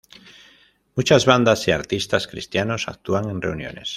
[0.95, 3.89] Muchas bandas y artistas cristianos actúan en reuniones.